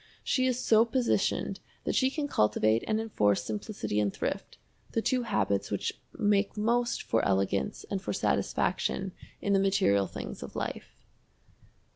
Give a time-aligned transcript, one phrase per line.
[0.23, 4.57] She is so positioned that she can cultivate and enforce simplicity and thrift,
[4.93, 9.11] the two habits which make most for elegance and for satisfaction
[9.41, 11.05] in the material things of life.